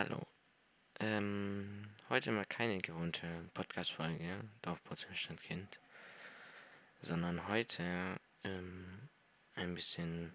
[0.00, 0.26] Hallo.
[0.98, 5.78] Ähm, heute mal keine gewohnte Podcast-Folge, Dorfprozentstandkind,
[7.02, 9.10] sondern heute ähm,
[9.56, 10.32] ein bisschen,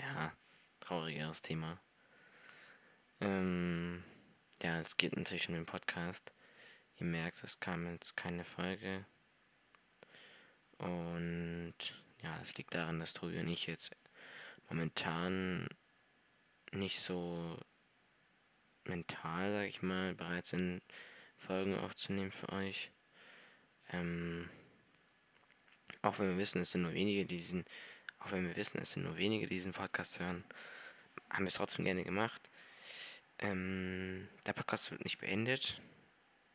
[0.00, 0.32] ja,
[0.80, 1.78] traurigeres Thema.
[3.20, 4.02] Ähm,
[4.62, 6.32] ja, es geht natürlich um den Podcast.
[6.96, 9.04] Ihr merkt, es kam jetzt keine Folge.
[10.78, 11.74] Und
[12.22, 13.90] ja, es liegt daran, dass Tobi und ich jetzt
[14.70, 15.68] momentan
[16.72, 17.60] nicht so
[18.88, 20.82] mental, sag ich mal, bereit sind,
[21.36, 22.90] Folgen aufzunehmen für euch.
[23.92, 24.48] Ähm,
[26.02, 27.64] auch wenn wir wissen, es sind nur wenige, die diesen,
[28.18, 30.44] auch wenn wir wissen, es sind nur wenige, die diesen Podcast hören,
[31.30, 32.50] haben wir es trotzdem gerne gemacht.
[33.38, 35.80] Ähm, der Podcast wird nicht beendet.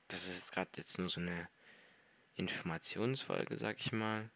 [0.08, 1.50] Das ist jetzt gerade jetzt nur so eine
[2.36, 4.30] Informationsfolge, sag ich mal.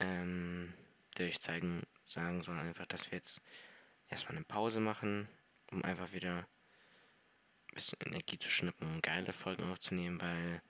[0.00, 0.72] Ähm,
[1.18, 3.40] der euch zeigen, sagen soll einfach, dass wir jetzt
[4.08, 5.28] erstmal eine Pause machen,
[5.70, 6.46] um einfach wieder
[7.72, 10.62] ein bisschen Energie zu schnippen und geile Folgen aufzunehmen, weil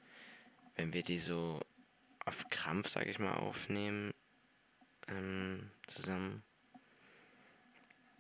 [0.77, 1.61] wenn wir die so
[2.25, 4.15] auf Krampf, sag ich mal, aufnehmen,
[5.09, 6.45] ähm, zusammen,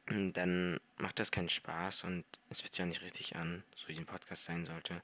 [0.07, 3.97] dann macht das keinen Spaß und es fühlt sich auch nicht richtig an, so wie
[3.97, 5.01] ein Podcast sein sollte.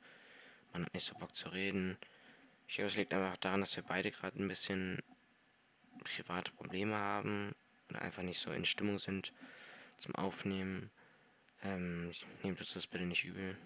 [0.73, 1.97] Man hat nicht so Bock zu reden.
[2.67, 5.01] Ich glaube, es liegt einfach daran, dass wir beide gerade ein bisschen
[6.03, 7.55] private Probleme haben
[7.89, 9.33] oder einfach nicht so in Stimmung sind
[9.99, 10.91] zum Aufnehmen.
[11.65, 13.57] Ähm, nehmt uns das bitte nicht übel.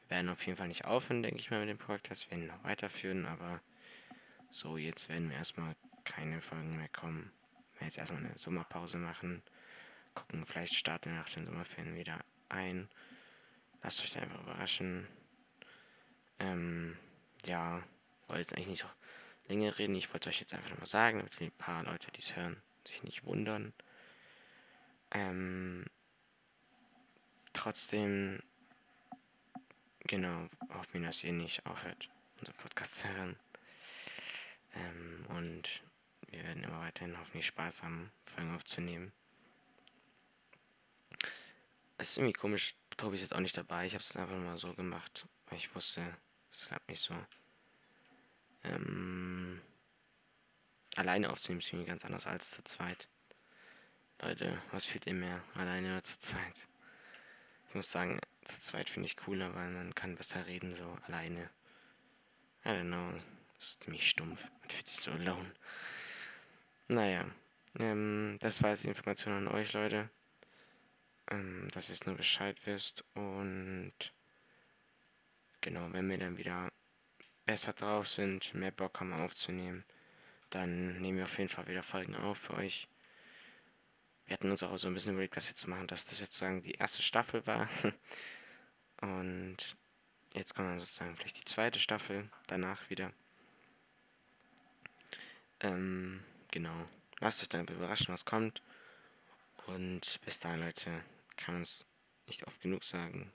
[0.00, 2.30] Wir werden auf jeden Fall nicht aufhören, denke ich mal, mit dem Podcast.
[2.30, 3.60] Wir werden noch weiterführen, aber
[4.50, 7.30] so, jetzt werden wir erstmal keine Folgen mehr kommen.
[7.72, 9.42] Wir werden jetzt erstmal eine Sommerpause machen.
[10.14, 12.88] Gucken, vielleicht starten wir nach den Sommerferien wieder ein.
[13.82, 15.06] Lasst euch da einfach überraschen.
[16.40, 16.96] Ähm,
[17.44, 17.82] ja,
[18.26, 18.88] wollte jetzt eigentlich nicht so
[19.48, 19.94] länger reden.
[19.94, 23.02] Ich wollte euch jetzt einfach nochmal sagen, damit die paar Leute, die es hören, sich
[23.02, 23.72] nicht wundern.
[25.12, 25.84] Ähm,
[27.52, 28.40] trotzdem,
[30.00, 33.36] genau, hoffen wir, dass ihr nicht aufhört, unseren Podcast zu hören.
[34.74, 35.82] Ähm, und
[36.28, 39.12] wir werden immer weiterhin hoffentlich Spaß haben, Folgen aufzunehmen.
[41.98, 43.86] Es ist irgendwie komisch, Tobi ist jetzt auch nicht dabei.
[43.86, 46.16] Ich habe es einfach mal so gemacht, weil ich wusste,
[46.52, 47.14] es klappt nicht so.
[48.64, 49.60] Ähm,
[50.96, 53.08] alleine aufzunehmen ist irgendwie ganz anders als zu zweit.
[54.22, 55.42] Leute, was fühlt ihr mehr?
[55.54, 56.68] Alleine oder zu zweit?
[57.70, 61.48] Ich muss sagen, zu zweit finde ich cooler, weil man kann besser reden, so alleine.
[62.64, 63.16] I don't know.
[63.60, 64.42] Ist ziemlich stumpf.
[64.60, 65.54] Man fühlt sich so alone.
[66.88, 67.24] Naja.
[67.78, 70.10] Ähm, das war jetzt die Information an euch, Leute.
[71.30, 73.04] Ähm, dass ihr es nur Bescheid wisst.
[73.14, 73.94] Und
[75.60, 76.68] genau, wenn wir dann wieder
[77.46, 79.84] besser drauf sind, mehr Bock haben aufzunehmen,
[80.50, 82.88] dann nehmen wir auf jeden Fall wieder Folgen auf für euch.
[84.30, 86.34] Wir hatten uns auch so ein bisschen überlegt, das jetzt zu machen, dass das jetzt
[86.34, 87.68] sozusagen die erste Staffel war.
[89.00, 89.56] Und
[90.32, 93.12] jetzt kommt dann sozusagen vielleicht die zweite Staffel danach wieder.
[95.58, 96.88] Ähm, genau.
[97.18, 98.62] Lasst euch dann überraschen, was kommt.
[99.66, 101.04] Und bis dahin, Leute,
[101.36, 101.84] kann man es
[102.28, 103.32] nicht oft genug sagen.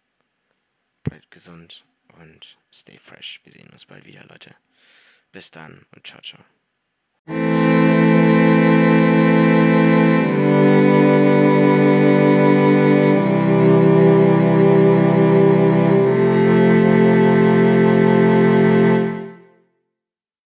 [1.04, 1.84] Bleibt gesund
[2.20, 3.42] und stay fresh.
[3.44, 4.56] Wir sehen uns bald wieder, Leute.
[5.34, 6.46] Bis dann und ciao, ciao.